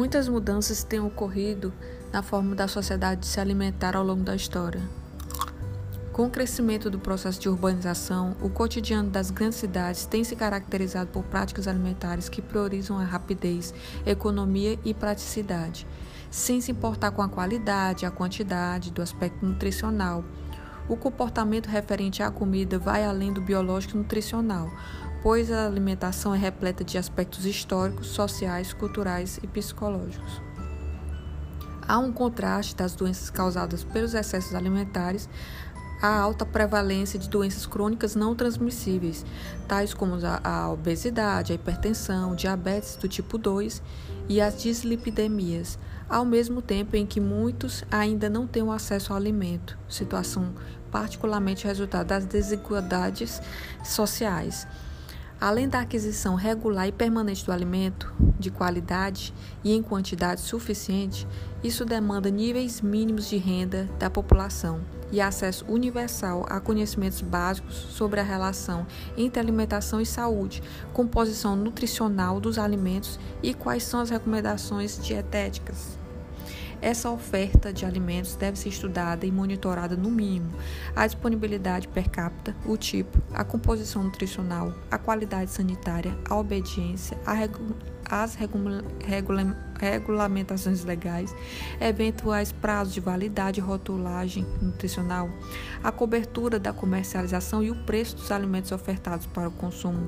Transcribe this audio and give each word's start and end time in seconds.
Muitas 0.00 0.30
mudanças 0.30 0.82
têm 0.82 0.98
ocorrido 0.98 1.74
na 2.10 2.22
forma 2.22 2.54
da 2.54 2.66
sociedade 2.66 3.20
de 3.20 3.26
se 3.26 3.38
alimentar 3.38 3.94
ao 3.94 4.02
longo 4.02 4.22
da 4.22 4.34
história. 4.34 4.80
Com 6.10 6.24
o 6.24 6.30
crescimento 6.30 6.88
do 6.88 6.98
processo 6.98 7.38
de 7.38 7.50
urbanização, 7.50 8.34
o 8.40 8.48
cotidiano 8.48 9.10
das 9.10 9.30
grandes 9.30 9.58
cidades 9.58 10.06
tem 10.06 10.24
se 10.24 10.34
caracterizado 10.34 11.10
por 11.10 11.22
práticas 11.24 11.68
alimentares 11.68 12.30
que 12.30 12.40
priorizam 12.40 12.98
a 12.98 13.04
rapidez, 13.04 13.74
economia 14.06 14.78
e 14.86 14.94
praticidade, 14.94 15.86
sem 16.30 16.62
se 16.62 16.72
importar 16.72 17.10
com 17.10 17.20
a 17.20 17.28
qualidade, 17.28 18.06
a 18.06 18.10
quantidade, 18.10 18.90
do 18.90 19.02
aspecto 19.02 19.44
nutricional. 19.44 20.24
O 20.88 20.96
comportamento 20.96 21.66
referente 21.66 22.22
à 22.22 22.30
comida 22.30 22.78
vai 22.78 23.04
além 23.04 23.34
do 23.34 23.42
biológico 23.42 23.96
e 23.96 23.98
nutricional, 23.98 24.72
pois 25.22 25.50
a 25.50 25.66
alimentação 25.66 26.34
é 26.34 26.38
repleta 26.38 26.82
de 26.82 26.96
aspectos 26.96 27.44
históricos, 27.44 28.08
sociais, 28.08 28.72
culturais 28.72 29.38
e 29.42 29.46
psicológicos. 29.46 30.40
Há 31.86 31.98
um 31.98 32.12
contraste 32.12 32.76
das 32.76 32.94
doenças 32.94 33.30
causadas 33.30 33.82
pelos 33.82 34.14
excessos 34.14 34.54
alimentares 34.54 35.28
à 36.00 36.18
alta 36.18 36.46
prevalência 36.46 37.18
de 37.18 37.28
doenças 37.28 37.66
crônicas 37.66 38.14
não 38.14 38.34
transmissíveis, 38.34 39.24
tais 39.68 39.92
como 39.92 40.16
a 40.42 40.70
obesidade, 40.70 41.52
a 41.52 41.54
hipertensão, 41.54 42.34
diabetes 42.34 42.96
do 42.96 43.08
tipo 43.08 43.36
2 43.36 43.82
e 44.28 44.40
as 44.40 44.62
dislipidemias, 44.62 45.78
ao 46.08 46.24
mesmo 46.24 46.62
tempo 46.62 46.96
em 46.96 47.04
que 47.04 47.20
muitos 47.20 47.84
ainda 47.90 48.30
não 48.30 48.46
têm 48.46 48.68
acesso 48.70 49.12
ao 49.12 49.18
alimento, 49.18 49.76
situação 49.88 50.54
particularmente 50.90 51.66
resultado 51.66 52.06
das 52.06 52.24
desigualdades 52.24 53.40
sociais. 53.84 54.66
Além 55.40 55.66
da 55.66 55.80
aquisição 55.80 56.34
regular 56.34 56.86
e 56.86 56.92
permanente 56.92 57.46
do 57.46 57.52
alimento, 57.52 58.12
de 58.38 58.50
qualidade 58.50 59.32
e 59.64 59.72
em 59.72 59.82
quantidade 59.82 60.42
suficiente, 60.42 61.26
isso 61.64 61.86
demanda 61.86 62.30
níveis 62.30 62.82
mínimos 62.82 63.26
de 63.26 63.38
renda 63.38 63.88
da 63.98 64.10
população 64.10 64.82
e 65.10 65.18
acesso 65.18 65.64
universal 65.66 66.44
a 66.46 66.60
conhecimentos 66.60 67.22
básicos 67.22 67.74
sobre 67.74 68.20
a 68.20 68.22
relação 68.22 68.86
entre 69.16 69.40
alimentação 69.40 69.98
e 69.98 70.04
saúde, 70.04 70.62
composição 70.92 71.56
nutricional 71.56 72.38
dos 72.38 72.58
alimentos 72.58 73.18
e 73.42 73.54
quais 73.54 73.82
são 73.82 74.00
as 74.00 74.10
recomendações 74.10 75.02
dietéticas. 75.02 75.99
Essa 76.82 77.10
oferta 77.10 77.72
de 77.72 77.84
alimentos 77.84 78.36
deve 78.36 78.58
ser 78.58 78.70
estudada 78.70 79.26
e 79.26 79.30
monitorada 79.30 79.96
no 79.96 80.10
mínimo. 80.10 80.50
A 80.96 81.06
disponibilidade 81.06 81.88
per 81.88 82.08
capita, 82.08 82.56
o 82.64 82.76
tipo, 82.76 83.18
a 83.32 83.44
composição 83.44 84.02
nutricional, 84.02 84.72
a 84.90 84.96
qualidade 84.96 85.50
sanitária, 85.50 86.16
a 86.28 86.36
obediência, 86.36 87.18
a 87.26 87.34
regu 87.34 87.76
as 88.10 88.34
regula 88.34 88.82
regula 89.04 89.56
regulamentações 89.78 90.84
legais, 90.84 91.34
eventuais 91.80 92.52
prazos 92.52 92.92
de 92.92 93.00
validade 93.00 93.60
rotulagem 93.60 94.46
nutricional, 94.60 95.30
a 95.82 95.90
cobertura 95.90 96.58
da 96.58 96.72
comercialização 96.72 97.62
e 97.62 97.70
o 97.70 97.76
preço 97.84 98.16
dos 98.16 98.30
alimentos 98.30 98.72
ofertados 98.72 99.26
para 99.26 99.48
o 99.48 99.52
consumo. 99.52 100.06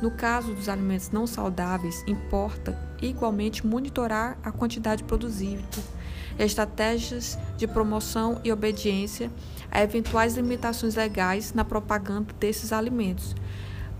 No 0.00 0.10
caso 0.10 0.52
dos 0.54 0.68
alimentos 0.68 1.10
não 1.10 1.26
saudáveis, 1.26 2.02
importa 2.06 2.76
igualmente 3.00 3.64
monitorar 3.64 4.36
a 4.42 4.50
quantidade 4.50 5.04
produzida 5.04 5.62
estratégias 6.38 7.38
de 7.56 7.66
promoção 7.66 8.40
e 8.42 8.52
obediência 8.52 9.30
a 9.70 9.82
eventuais 9.82 10.34
limitações 10.34 10.94
legais 10.94 11.52
na 11.54 11.64
propaganda 11.64 12.32
desses 12.38 12.72
alimentos. 12.72 13.34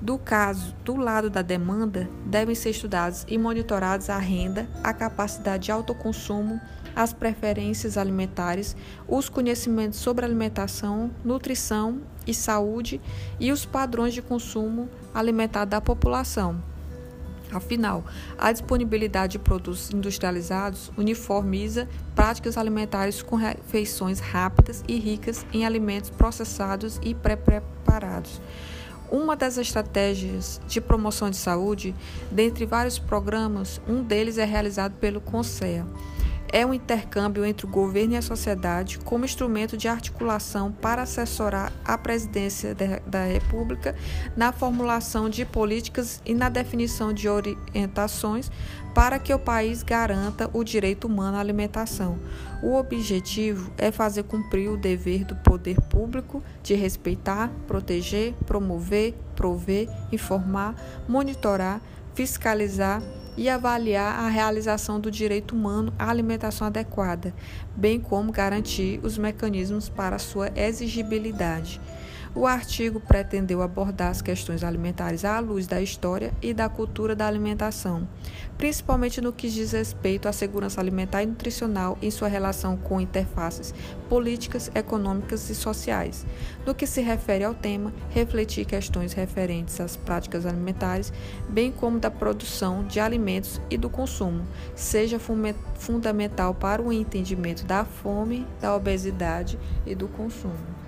Do 0.00 0.16
caso 0.16 0.74
do 0.84 0.96
lado 0.96 1.28
da 1.28 1.42
demanda, 1.42 2.08
devem 2.24 2.54
ser 2.54 2.70
estudados 2.70 3.24
e 3.26 3.36
monitorados 3.36 4.08
a 4.08 4.18
renda, 4.18 4.68
a 4.82 4.92
capacidade 4.92 5.64
de 5.64 5.72
autoconsumo, 5.72 6.60
as 6.94 7.12
preferências 7.12 7.98
alimentares, 7.98 8.76
os 9.08 9.28
conhecimentos 9.28 9.98
sobre 9.98 10.24
alimentação, 10.24 11.10
nutrição 11.24 12.00
e 12.26 12.32
saúde 12.32 13.00
e 13.40 13.50
os 13.50 13.64
padrões 13.66 14.14
de 14.14 14.22
consumo 14.22 14.88
alimentar 15.12 15.64
da 15.64 15.80
população. 15.80 16.62
Afinal, 17.52 18.04
a 18.36 18.52
disponibilidade 18.52 19.32
de 19.32 19.38
produtos 19.38 19.90
industrializados 19.90 20.92
uniformiza 20.96 21.88
práticas 22.14 22.58
alimentares 22.58 23.22
com 23.22 23.36
refeições 23.36 24.20
rápidas 24.20 24.84
e 24.86 24.98
ricas 24.98 25.46
em 25.52 25.64
alimentos 25.64 26.10
processados 26.10 27.00
e 27.02 27.14
pré-preparados. 27.14 28.40
Uma 29.10 29.34
das 29.34 29.56
estratégias 29.56 30.60
de 30.68 30.80
promoção 30.80 31.30
de 31.30 31.36
saúde, 31.36 31.94
dentre 32.30 32.66
vários 32.66 32.98
programas, 32.98 33.80
um 33.88 34.02
deles 34.02 34.36
é 34.36 34.44
realizado 34.44 34.94
pelo 34.96 35.20
CONSEA 35.20 35.86
é 36.52 36.64
um 36.64 36.72
intercâmbio 36.72 37.44
entre 37.44 37.66
o 37.66 37.68
governo 37.68 38.14
e 38.14 38.16
a 38.16 38.22
sociedade 38.22 38.98
como 38.98 39.24
instrumento 39.24 39.76
de 39.76 39.88
articulação 39.88 40.72
para 40.72 41.02
assessorar 41.02 41.72
a 41.84 41.96
presidência 41.98 42.74
da 43.06 43.24
República 43.24 43.94
na 44.36 44.52
formulação 44.52 45.28
de 45.28 45.44
políticas 45.44 46.22
e 46.24 46.34
na 46.34 46.48
definição 46.48 47.12
de 47.12 47.28
orientações 47.28 48.50
para 48.94 49.18
que 49.18 49.32
o 49.32 49.38
país 49.38 49.82
garanta 49.82 50.50
o 50.52 50.64
direito 50.64 51.06
humano 51.06 51.36
à 51.36 51.40
alimentação. 51.40 52.18
O 52.62 52.74
objetivo 52.74 53.70
é 53.78 53.92
fazer 53.92 54.24
cumprir 54.24 54.68
o 54.68 54.76
dever 54.76 55.24
do 55.24 55.36
poder 55.36 55.80
público 55.82 56.42
de 56.62 56.74
respeitar, 56.74 57.50
proteger, 57.66 58.34
promover, 58.44 59.14
prover, 59.36 59.88
informar, 60.10 60.74
monitorar, 61.08 61.80
fiscalizar 62.18 63.00
e 63.36 63.48
avaliar 63.48 64.18
a 64.18 64.26
realização 64.26 64.98
do 64.98 65.08
direito 65.08 65.54
humano 65.54 65.94
à 65.96 66.10
alimentação 66.10 66.66
adequada, 66.66 67.32
bem 67.76 68.00
como 68.00 68.32
garantir 68.32 68.98
os 69.04 69.16
mecanismos 69.16 69.88
para 69.88 70.18
sua 70.18 70.50
exigibilidade. 70.56 71.80
O 72.34 72.46
artigo 72.46 73.00
pretendeu 73.00 73.62
abordar 73.62 74.10
as 74.10 74.20
questões 74.20 74.62
alimentares 74.62 75.24
à 75.24 75.38
luz 75.40 75.66
da 75.66 75.80
história 75.80 76.32
e 76.42 76.52
da 76.52 76.68
cultura 76.68 77.16
da 77.16 77.26
alimentação, 77.26 78.06
principalmente 78.58 79.20
no 79.20 79.32
que 79.32 79.48
diz 79.48 79.72
respeito 79.72 80.28
à 80.28 80.32
segurança 80.32 80.80
alimentar 80.80 81.22
e 81.22 81.26
nutricional 81.26 81.96
em 82.02 82.10
sua 82.10 82.28
relação 82.28 82.76
com 82.76 83.00
interfaces 83.00 83.74
políticas, 84.08 84.70
econômicas 84.74 85.48
e 85.48 85.54
sociais. 85.54 86.26
No 86.66 86.74
que 86.74 86.86
se 86.86 87.00
refere 87.00 87.44
ao 87.44 87.54
tema, 87.54 87.92
refletir 88.10 88.66
questões 88.66 89.14
referentes 89.14 89.80
às 89.80 89.96
práticas 89.96 90.44
alimentares, 90.44 91.12
bem 91.48 91.72
como 91.72 91.98
da 91.98 92.10
produção 92.10 92.84
de 92.86 93.00
alimentos 93.00 93.60
e 93.70 93.78
do 93.78 93.88
consumo, 93.88 94.46
seja 94.74 95.18
fundamental 95.18 96.54
para 96.54 96.82
o 96.82 96.92
entendimento 96.92 97.64
da 97.64 97.84
fome, 97.84 98.46
da 98.60 98.76
obesidade 98.76 99.58
e 99.86 99.94
do 99.94 100.08
consumo. 100.08 100.87